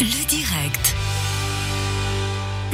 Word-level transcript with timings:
Le 0.00 0.24
direct. 0.26 1.03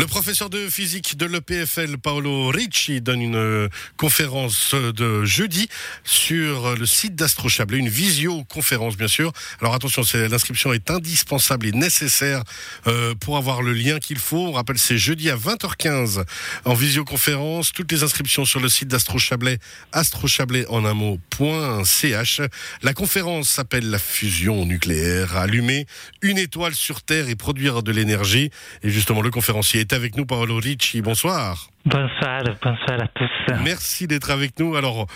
Le 0.00 0.07
professeur 0.07 0.49
de 0.49 0.71
physique 0.71 1.18
de 1.18 1.26
l'EPFL, 1.26 1.99
Paolo 1.99 2.49
Ricci, 2.49 3.02
donne 3.02 3.20
une 3.20 3.36
euh, 3.36 3.68
conférence 3.99 4.75
de 4.75 5.26
jeudi 5.26 5.68
sur 6.04 6.75
le 6.75 6.86
site 6.86 7.15
d'Astro 7.17 7.49
une 7.73 7.91
visioconférence 7.91 8.96
bien 8.96 9.09
sûr. 9.09 9.30
Alors 9.61 9.75
attention, 9.75 10.02
l'inscription 10.14 10.73
est 10.73 10.91
indispensable 10.91 11.66
et 11.66 11.73
nécessaire 11.73 12.45
euh, 12.86 13.14
pour 13.14 13.36
avoir 13.36 13.60
le 13.60 13.74
lien 13.74 13.98
qu'il 13.98 14.18
faut. 14.18 14.46
On 14.46 14.52
rappelle, 14.52 14.78
c'est 14.78 14.96
jeudi 14.96 15.28
à 15.28 15.36
20h15 15.36 16.24
en 16.64 16.73
visioconférence. 16.73 17.73
Toutes 17.73 17.92
les 17.92 18.02
inscriptions 18.02 18.46
sur 18.46 18.60
le 18.60 18.70
site 18.70 18.88
d'Astro 18.88 19.19
Chablais, 19.19 19.59
astrochablais 19.92 20.64
en 20.69 20.87
un 20.87 20.95
mot.ch. 20.95 22.41
La 22.80 22.95
conférence 22.95 23.51
s'appelle 23.51 23.91
la 23.91 23.98
fusion 23.98 24.64
nucléaire. 24.64 25.37
Allumer 25.37 25.84
une 26.23 26.38
étoile 26.38 26.74
sur 26.74 27.02
Terre 27.02 27.28
et 27.28 27.37
produire 27.37 27.82
de 27.82 27.92
l'énergie. 27.92 28.51
Et 28.82 28.88
justement, 28.88 29.20
le 29.20 29.30
conférencier 29.30 29.80
est 29.80 29.89
avec 29.92 30.16
nous, 30.16 30.26
Paolo 30.26 30.56
Ricci. 30.56 31.02
Bonsoir. 31.02 31.70
Bonsoir, 31.87 32.43
bonsoir 32.62 33.01
à 33.01 33.07
tous. 33.09 33.55
Merci 33.65 34.07
d'être 34.07 34.30
avec 34.30 34.59
nous. 34.59 34.77
Alors, 34.77 35.07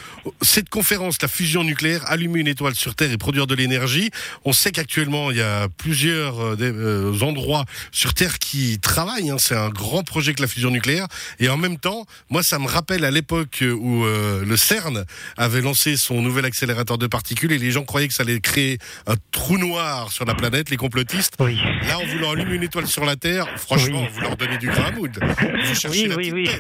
cette 0.41 0.71
conférence, 0.71 1.21
la 1.21 1.29
fusion 1.29 1.63
nucléaire, 1.63 2.03
allumer 2.07 2.41
une 2.41 2.49
étoile 2.49 2.75
sur 2.75 2.95
Terre 2.95 3.13
et 3.13 3.19
produire 3.19 3.47
de 3.47 3.55
l'énergie. 3.55 4.11
On 4.47 4.55
sait 4.55 4.73
qu'actuellement, 4.73 5.31
il 5.31 5.37
y 5.37 5.43
a 5.43 5.69
plusieurs 5.69 6.41
euh, 6.41 6.57
euh, 6.59 7.21
endroits 7.21 7.67
sur 7.93 8.15
Terre 8.15 8.39
qui 8.39 8.79
travaillent. 8.81 9.29
Hein. 9.29 9.37
C'est 9.39 9.55
un 9.55 9.69
grand 9.69 10.05
projet 10.05 10.33
que 10.33 10.41
la 10.41 10.49
fusion 10.49 10.71
nucléaire. 10.71 11.07
Et 11.39 11.51
en 11.51 11.59
même 11.59 11.79
temps, 11.79 12.07
moi, 12.31 12.43
ça 12.43 12.59
me 12.59 12.67
rappelle 12.67 13.05
à 13.05 13.11
l'époque 13.11 13.62
où 13.62 14.07
euh, 14.07 14.43
le 14.47 14.57
CERN 14.57 15.05
avait 15.37 15.61
lancé 15.61 15.99
son 15.99 16.23
nouvel 16.23 16.47
accélérateur 16.47 16.97
de 16.97 17.07
particules 17.07 17.53
et 17.53 17.59
les 17.59 17.73
gens 17.73 17.85
croyaient 17.85 18.09
que 18.09 18.15
ça 18.15 18.23
allait 18.23 18.41
créer 18.41 18.79
un 19.07 19.17
trou 19.33 19.59
noir 19.59 20.11
sur 20.11 20.25
la 20.25 20.35
planète, 20.35 20.71
les 20.71 20.79
complotistes. 20.79 21.35
Oui. 21.41 21.59
Là, 21.87 21.99
en 21.99 22.07
voulant 22.07 22.33
allumer 22.33 22.55
une 22.55 22.62
étoile 22.62 22.87
sur 22.87 23.05
la 23.05 23.17
Terre, 23.17 23.47
franchement, 23.59 24.06
vous 24.11 24.21
leur 24.23 24.39
donnez 24.39 24.56
du 24.56 24.69
grain 24.69 24.91
Vous 24.93 25.75
cherchez 25.75 26.09
oui, 26.15 26.33
oui, 26.33 26.33
oui. 26.33 26.53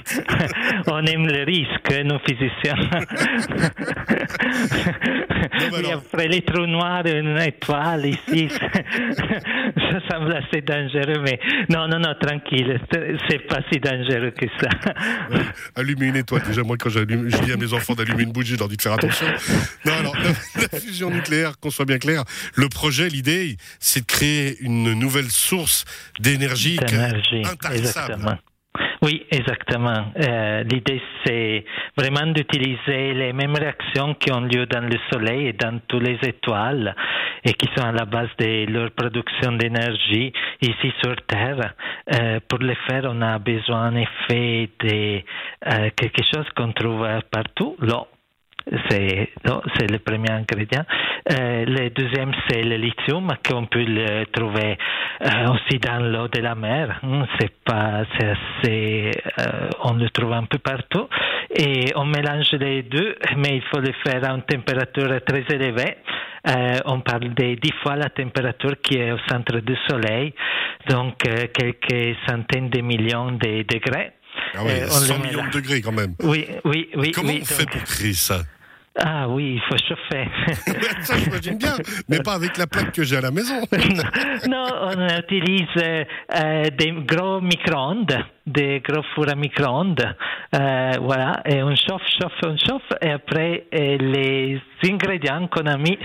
On 0.86 1.04
aime 1.06 1.26
le 1.26 1.44
risque, 1.44 2.04
nous 2.04 2.18
physiciens. 2.26 2.74
après 5.92 6.28
les 6.28 6.42
trous 6.42 6.66
noirs, 6.66 7.06
une 7.06 7.38
étoile 7.40 8.06
ici, 8.06 8.48
ça 8.50 10.00
semble 10.10 10.32
assez 10.34 10.60
dangereux, 10.60 11.22
mais 11.22 11.38
non, 11.68 11.88
non, 11.88 11.98
non, 11.98 12.14
tranquille, 12.20 12.80
c'est 13.28 13.46
pas 13.46 13.60
si 13.72 13.78
dangereux 13.80 14.30
que 14.30 14.46
ça. 14.60 14.68
allumer 15.76 16.06
une 16.06 16.16
étoile, 16.16 16.42
déjà, 16.46 16.62
moi, 16.62 16.76
quand 16.78 16.90
je 16.90 17.00
dis 17.00 17.52
à 17.52 17.56
mes 17.56 17.72
enfants 17.72 17.94
d'allumer 17.94 18.24
une 18.24 18.32
bougie, 18.32 18.54
je 18.54 18.58
leur 18.58 18.68
dis 18.68 18.76
de 18.76 18.82
faire 18.82 18.94
attention. 18.94 19.26
Non, 19.84 19.92
alors, 19.92 20.16
la, 20.56 20.78
fusion 20.78 21.10
nucléaire, 21.10 21.58
qu'on 21.58 21.70
soit 21.70 21.84
bien 21.84 21.98
clair, 21.98 22.24
le 22.54 22.68
projet, 22.68 23.08
l'idée, 23.08 23.56
c'est 23.78 24.00
de 24.00 24.06
créer 24.06 24.56
une 24.60 24.92
nouvelle 24.94 25.30
source 25.30 25.84
d'énergie 26.20 26.78
intarissable. 27.44 28.38
Oui, 29.04 29.26
exactement. 29.30 30.06
Euh, 30.18 30.62
L'idée, 30.62 31.02
c'est 31.26 31.62
vraiment 31.94 32.26
d'utiliser 32.32 33.12
les 33.12 33.34
mêmes 33.34 33.54
réactions 33.54 34.14
qui 34.14 34.32
ont 34.32 34.40
lieu 34.40 34.64
dans 34.64 34.80
le 34.80 34.96
Soleil 35.12 35.48
et 35.48 35.52
dans 35.52 35.78
toutes 35.86 36.04
les 36.04 36.18
étoiles 36.26 36.96
et 37.44 37.52
qui 37.52 37.68
sont 37.76 37.84
à 37.84 37.92
la 37.92 38.06
base 38.06 38.30
de 38.38 38.64
leur 38.72 38.92
production 38.92 39.52
d'énergie 39.52 40.32
ici 40.62 40.92
sur 41.02 41.16
Terre. 41.26 41.74
Euh, 42.14 42.40
pour 42.48 42.60
le 42.60 42.74
faire, 42.88 43.02
on 43.04 43.20
a 43.20 43.38
besoin 43.38 43.90
en 43.90 43.96
effet 43.96 44.70
de 44.80 45.18
euh, 45.18 45.90
quelque 45.94 46.22
chose 46.34 46.46
qu'on 46.56 46.72
trouve 46.72 47.06
partout, 47.30 47.76
l'eau 47.80 48.06
c'est 48.88 49.30
c'est 49.76 49.90
le 49.90 49.98
premier 49.98 50.30
ingrédient. 50.30 50.84
Euh, 51.30 51.64
le 51.66 51.90
deuxième, 51.90 52.32
c'est 52.48 52.62
le 52.62 52.76
lithium 52.76 53.32
qu'on 53.46 53.66
peut 53.66 53.84
le 53.84 54.24
trouver 54.26 54.76
euh, 55.22 55.52
aussi 55.52 55.78
dans 55.78 56.00
l'eau 56.00 56.28
de 56.28 56.40
la 56.40 56.54
mer. 56.54 57.00
Hmm, 57.02 57.24
c'est 57.38 57.52
pas, 57.64 58.04
c'est 58.18 58.28
assez, 58.28 59.10
euh, 59.40 59.68
on 59.82 59.94
le 59.94 60.08
trouve 60.10 60.32
un 60.32 60.44
peu 60.44 60.58
partout. 60.58 61.08
Et 61.56 61.92
on 61.94 62.04
mélange 62.04 62.52
les 62.52 62.82
deux, 62.82 63.16
mais 63.36 63.56
il 63.56 63.62
faut 63.70 63.80
le 63.80 63.92
faire 64.04 64.24
à 64.28 64.34
une 64.34 64.42
température 64.42 65.20
très 65.24 65.44
élevée. 65.54 65.96
On 66.86 67.00
parle 67.00 67.32
de 67.32 67.54
dix 67.54 67.72
fois 67.82 67.96
la 67.96 68.10
température 68.10 68.74
qui 68.82 68.98
est 68.98 69.12
au 69.12 69.18
centre 69.28 69.60
du 69.60 69.76
Soleil, 69.88 70.34
donc 70.88 71.16
quelques 71.18 72.16
centaines 72.26 72.68
de 72.68 72.80
millions 72.80 73.32
de 73.32 73.62
degrés. 73.62 74.12
Ah 74.54 74.60
oui, 74.64 74.72
100 74.88 75.18
millions 75.20 75.44
de 75.46 75.50
degrés 75.50 75.80
quand 75.80 75.92
même. 75.92 76.14
Oui, 76.22 76.46
oui, 76.64 76.88
oui. 76.96 77.12
Comment 77.12 77.30
oui, 77.30 77.40
on 77.42 77.44
fait 77.44 77.68
pour 77.68 77.82
créer 77.84 78.12
ça? 78.12 78.42
Ah 78.96 79.28
oui, 79.28 79.56
il 79.56 79.60
faut 79.62 79.76
chauffer. 79.76 80.28
ça, 81.02 81.18
j'imagine 81.18 81.58
bien, 81.58 81.74
mais 82.08 82.20
pas 82.20 82.34
avec 82.34 82.56
la 82.56 82.68
plaque 82.68 82.92
que 82.92 83.02
j'ai 83.02 83.16
à 83.16 83.20
la 83.20 83.32
maison. 83.32 83.60
non, 84.48 84.66
on 84.82 85.18
utilise 85.18 85.66
euh, 85.76 86.64
des 86.70 86.92
gros 87.04 87.40
micro-ondes, 87.40 88.16
des 88.46 88.80
gros 88.80 89.02
fours 89.14 89.28
à 89.28 89.34
micro-ondes. 89.34 90.14
Euh, 90.54 90.92
voilà, 91.02 91.42
et 91.44 91.60
on 91.64 91.74
chauffe, 91.74 92.02
chauffe, 92.20 92.32
on 92.44 92.56
chauffe, 92.56 92.98
et 93.02 93.10
après, 93.10 93.66
euh, 93.74 93.96
les 93.98 94.60
ingrédients 94.84 95.48
qu'on 95.48 95.66
a 95.66 95.76
mis 95.76 95.98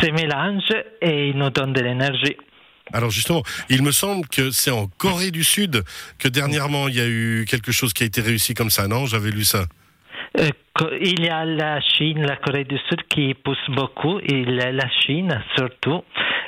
se 0.00 0.10
mélangent 0.10 0.82
et 1.02 1.28
ils 1.28 1.36
nous 1.36 1.50
donnent 1.50 1.74
de 1.74 1.82
l'énergie. 1.82 2.36
Alors 2.92 3.10
justement, 3.10 3.42
il 3.68 3.82
me 3.82 3.92
semble 3.92 4.26
que 4.26 4.50
c'est 4.50 4.70
en 4.70 4.86
Corée 4.86 5.30
du 5.30 5.44
Sud 5.44 5.84
que 6.18 6.26
dernièrement 6.26 6.88
il 6.88 6.96
y 6.96 7.00
a 7.00 7.06
eu 7.06 7.44
quelque 7.48 7.70
chose 7.70 7.92
qui 7.92 8.02
a 8.02 8.06
été 8.06 8.20
réussi 8.20 8.54
comme 8.54 8.70
ça, 8.70 8.88
non? 8.88 9.06
J'avais 9.06 9.30
lu 9.30 9.44
ça. 9.44 9.66
Euh, 10.38 10.48
il 11.00 11.24
y 11.24 11.28
a 11.28 11.44
la 11.44 11.80
Chine, 11.80 12.24
la 12.24 12.36
Corée 12.36 12.64
du 12.64 12.78
Sud 12.88 13.02
qui 13.08 13.34
pousse 13.34 13.58
beaucoup, 13.68 14.20
et 14.20 14.44
la 14.44 14.88
Chine 15.00 15.42
surtout 15.56 16.02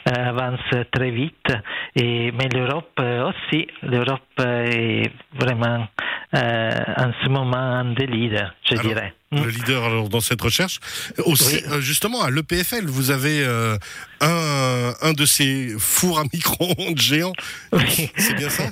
euh, 0.09 0.28
avance 0.28 0.60
très 0.93 1.10
vite, 1.10 1.53
et, 1.97 2.32
mais 2.32 2.48
l'Europe 2.48 2.93
euh, 3.00 3.31
aussi. 3.31 3.66
L'Europe 3.82 4.22
est 4.38 5.10
vraiment 5.38 5.87
en 6.34 7.12
ce 7.22 7.28
moment 7.28 7.59
un 7.59 7.93
des 7.93 8.06
leaders, 8.06 8.54
je 8.70 8.76
dirais. 8.76 9.12
Le 9.32 9.50
leader 9.50 9.84
alors, 9.84 10.09
dans 10.09 10.20
cette 10.20 10.41
recherche. 10.41 10.78
Aussi, 11.26 11.62
justement, 11.81 12.22
à 12.22 12.31
l'EPFL, 12.31 12.87
vous 12.87 13.10
avez 13.10 13.44
un, 14.22 14.93
un 15.03 15.12
de 15.12 15.26
ces 15.26 15.75
fours 15.78 16.19
à 16.20 16.22
micro-ondes 16.32 16.99
géants. 16.99 17.34
Oui. 17.72 18.10
C'est 18.16 18.34
bien 18.34 18.49
ça? 18.49 18.64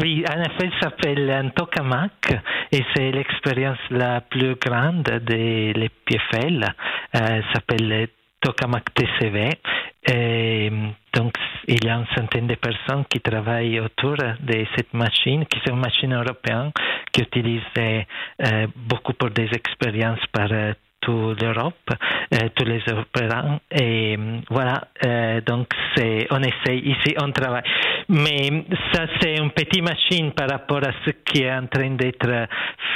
Oui, 0.00 0.22
en 0.28 0.40
effet, 0.42 0.70
il 0.70 0.80
s'appelle 0.82 1.30
un 1.30 1.48
tokamak 1.48 2.42
et 2.72 2.84
c'est 2.94 3.10
l'expérience 3.10 3.78
la 3.90 4.20
plus 4.20 4.54
grande 4.56 5.02
de 5.02 5.72
l'EPFL. 5.72 6.64
Euh, 7.16 7.42
s'appelle 7.52 8.08
Tokamak 8.40 8.94
TCV. 8.94 9.50
Donc, 11.14 11.34
il 11.66 11.84
y 11.84 11.88
a 11.88 11.96
une 11.96 12.06
centaine 12.16 12.46
de 12.46 12.54
personnes 12.54 13.04
qui 13.10 13.20
travaillent 13.20 13.80
autour 13.80 14.16
de 14.16 14.66
cette 14.76 14.94
machine, 14.94 15.44
qui 15.46 15.58
est 15.58 15.70
une 15.70 15.80
machine 15.80 16.14
européenne, 16.14 16.70
qui 17.12 17.22
utilise 17.22 17.62
euh, 17.76 18.66
beaucoup 18.76 19.14
pour 19.14 19.30
des 19.30 19.48
expériences 19.52 20.24
par 20.32 20.48
euh, 20.52 20.72
toute 21.00 21.42
l'Europe, 21.42 21.90
tous 22.54 22.64
les 22.64 22.82
Européens. 22.88 23.60
Et 23.70 24.18
voilà, 24.50 24.88
euh, 25.04 25.40
donc 25.40 25.68
on 26.30 26.42
essaye 26.42 26.80
ici, 26.80 27.14
on 27.20 27.30
travaille. 27.32 27.62
Mais 28.08 28.64
ça, 28.92 29.06
c'est 29.20 29.36
une 29.36 29.50
petite 29.50 29.82
machine 29.82 30.32
par 30.32 30.48
rapport 30.48 30.78
à 30.86 30.92
ce 31.04 31.10
qui 31.24 31.42
est 31.42 31.52
en 31.52 31.66
train 31.66 31.90
d'être 31.90 32.48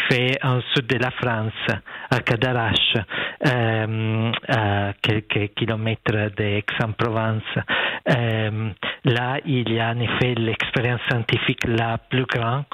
fait 0.09 0.39
en 0.43 0.61
sud 0.75 0.87
de 0.87 0.99
la 0.99 1.11
France, 1.11 1.79
à 2.11 2.21
Cadarache, 2.21 2.97
euh, 3.47 4.33
à 4.49 4.93
quelques 5.03 5.55
kilomètres 5.55 6.31
d'Aix-en-Provence. 6.37 7.43
Euh, 8.09 8.71
là, 9.05 9.39
il 9.45 9.71
y 9.73 9.81
a 9.81 9.91
en 9.91 10.01
effet 10.01 10.35
l'expérience 10.35 11.01
scientifique 11.11 11.67
la 11.67 11.99
plus 11.99 12.27
grande 12.27 12.65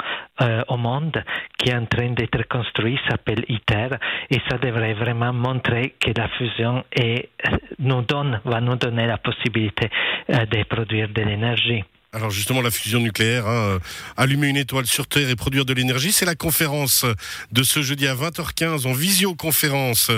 euh, 0.40 0.62
au 0.68 0.76
monde 0.76 1.22
qui 1.58 1.70
est 1.70 1.74
en 1.74 1.86
train 1.86 2.10
d'être 2.10 2.46
construite, 2.48 3.00
s'appelle 3.08 3.44
ITER, 3.48 3.96
et 4.30 4.40
ça 4.48 4.58
devrait 4.58 4.94
vraiment 4.94 5.32
montrer 5.32 5.94
que 6.00 6.10
la 6.16 6.28
fusion 6.28 6.84
est, 6.92 7.30
nous 7.78 8.02
donne, 8.02 8.40
va 8.44 8.60
nous 8.60 8.76
donner 8.76 9.06
la 9.06 9.18
possibilité 9.18 9.90
de 10.28 10.62
produire 10.64 11.08
de 11.08 11.22
l'énergie. 11.22 11.84
Alors 12.14 12.30
justement, 12.30 12.62
la 12.62 12.70
fusion 12.70 13.00
nucléaire, 13.00 13.46
hein, 13.46 13.76
euh, 13.76 13.78
allumer 14.16 14.48
une 14.48 14.56
étoile 14.56 14.86
sur 14.86 15.06
Terre 15.06 15.28
et 15.28 15.36
produire 15.36 15.66
de 15.66 15.74
l'énergie, 15.74 16.10
c'est 16.10 16.24
la 16.24 16.34
conférence 16.34 17.04
de 17.52 17.62
ce 17.62 17.82
jeudi 17.82 18.06
à 18.06 18.14
20h15 18.14 18.86
en 18.86 18.94
visioconférence. 18.94 20.10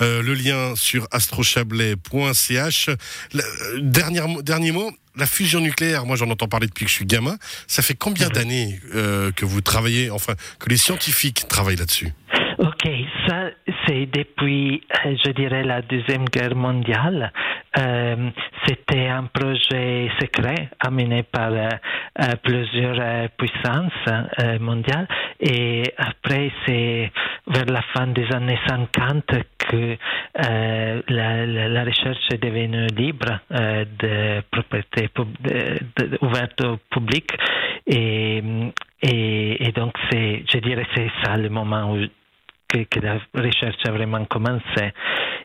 Euh, 0.00 0.22
le 0.22 0.34
lien 0.34 0.74
sur 0.74 1.06
astrochablais.ch. 1.12 2.88
Euh, 2.88 3.42
dernier, 3.78 4.22
dernier 4.42 4.72
mot, 4.72 4.90
la 5.14 5.26
fusion 5.26 5.60
nucléaire, 5.60 6.04
moi 6.04 6.16
j'en 6.16 6.30
entends 6.30 6.48
parler 6.48 6.66
depuis 6.66 6.84
que 6.84 6.90
je 6.90 6.96
suis 6.96 7.06
gamin. 7.06 7.36
Ça 7.68 7.80
fait 7.80 7.94
combien 7.94 8.28
d'années 8.28 8.80
que 8.92 9.44
vous 9.44 9.60
travaillez, 9.60 10.10
enfin 10.10 10.34
que 10.58 10.68
les 10.68 10.76
scientifiques 10.76 11.46
travaillent 11.48 11.76
là-dessus? 11.76 12.12
Ok, 12.58 12.86
Ok, 12.86 12.92
ça 13.26 13.50
c'est 13.86 14.06
depuis, 14.06 14.82
je 15.04 15.30
dirais, 15.30 15.62
la 15.62 15.82
Deuxième 15.82 16.24
Guerre 16.26 16.56
mondiale. 16.56 17.32
Euh, 17.78 18.30
c'était 18.66 19.06
un 19.08 19.24
projet 19.24 20.08
secret 20.18 20.70
amené 20.80 21.22
par 21.24 21.50
euh, 21.52 21.68
plusieurs 22.42 22.96
euh, 22.98 23.28
puissances 23.36 23.92
mondiales 24.60 25.06
et 25.40 25.82
après 25.98 26.50
c'est 26.64 27.12
vers 27.46 27.66
la 27.66 27.82
fin 27.94 28.06
des 28.06 28.26
années 28.32 28.58
50 28.66 29.24
que 29.58 29.96
la, 31.08 31.84
recherche 31.84 32.18
est 32.32 32.42
devenue 32.42 32.86
libre 32.96 33.40
ouverte 36.22 36.60
au 36.62 36.78
public 36.90 37.30
et, 37.86 38.42
donc 39.74 39.94
je 40.10 40.58
dirais, 40.58 40.86
c'est 40.94 41.10
ça 41.22 41.36
le 41.36 41.50
moment 41.50 41.92
où 41.92 41.98
que, 42.68 43.00
la 43.00 43.18
recherche 43.34 43.84
a 43.86 43.92
vraiment 43.92 44.24
commencé. 44.24 44.92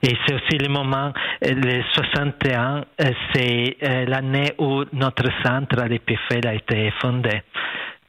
Et 0.04 0.18
c'est 0.26 0.34
aussi 0.34 0.58
le 0.58 0.70
moment, 0.70 1.14
euh, 1.46 1.54
le 1.54 1.84
61, 1.94 2.78
euh, 3.02 3.12
c'est 3.34 3.78
euh, 3.84 4.06
l'année 4.06 4.54
où 4.58 4.84
notre 4.94 5.30
centre 5.44 5.80
à 5.80 5.88
l'EPFL 5.88 6.48
a 6.48 6.56
été 6.56 6.92
fondé. 7.00 7.42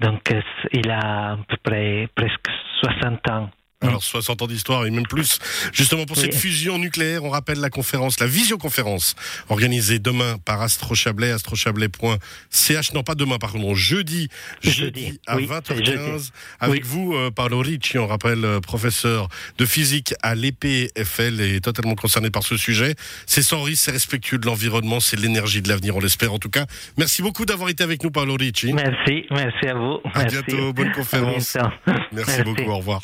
Donc, 0.00 0.32
il 0.72 0.90
a 0.90 1.32
à 1.32 1.36
peu 1.48 1.56
près 1.62 2.08
presque 2.14 2.46
60 2.82 3.30
ans. 3.30 3.50
Alors 3.80 4.02
60 4.02 4.42
ans 4.42 4.46
d'histoire 4.48 4.86
et 4.86 4.90
même 4.90 5.06
plus. 5.06 5.38
Justement 5.72 6.04
pour 6.04 6.16
cette 6.16 6.34
fusion 6.34 6.78
nucléaire, 6.78 7.22
on 7.22 7.30
rappelle 7.30 7.60
la 7.60 7.70
conférence, 7.70 8.18
la 8.18 8.26
visioconférence 8.26 9.14
organisée 9.48 10.00
demain 10.00 10.36
par 10.44 10.60
Astro 10.60 10.96
Chablais, 10.96 11.30
astrochablais.ch. 11.30 12.92
Non 12.92 13.04
pas 13.04 13.14
demain, 13.14 13.38
par 13.38 13.52
contre, 13.52 13.76
jeudi, 13.76 14.28
jeudi, 14.62 15.20
à 15.28 15.36
20h15 15.36 16.30
avec 16.58 16.84
vous, 16.84 17.14
euh, 17.14 17.30
Paolo 17.30 17.60
Ricci. 17.60 17.98
On 17.98 18.08
rappelle 18.08 18.44
euh, 18.44 18.58
professeur 18.58 19.28
de 19.58 19.64
physique 19.64 20.12
à 20.24 20.34
l'EPFL 20.34 21.40
et 21.40 21.60
totalement 21.60 21.94
concerné 21.94 22.30
par 22.30 22.42
ce 22.42 22.56
sujet. 22.56 22.96
C'est 23.26 23.42
sans 23.42 23.62
risque, 23.62 23.84
c'est 23.84 23.92
respectueux 23.92 24.38
de 24.38 24.46
l'environnement, 24.46 24.98
c'est 24.98 25.18
l'énergie 25.20 25.62
de 25.62 25.68
l'avenir, 25.68 25.94
on 25.94 26.00
l'espère 26.00 26.32
en 26.32 26.40
tout 26.40 26.50
cas. 26.50 26.66
Merci 26.96 27.22
beaucoup 27.22 27.44
d'avoir 27.44 27.68
été 27.68 27.84
avec 27.84 28.02
nous, 28.02 28.10
Paolo 28.10 28.34
Ricci. 28.34 28.72
Merci, 28.72 29.26
merci 29.30 29.68
à 29.68 29.74
vous. 29.74 30.00
À 30.14 30.24
bientôt, 30.24 30.72
bonne 30.72 30.90
conférence. 30.90 31.56
Merci, 31.86 32.02
merci 32.12 32.42
beaucoup, 32.42 32.70
au 32.70 32.78
revoir. 32.78 33.02